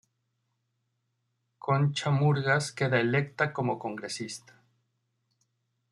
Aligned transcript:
Concha 1.67 2.09
Murgas 2.09 2.71
queda 2.77 2.99
electa 3.05 3.53
como 3.53 3.77
congresista. 3.77 4.55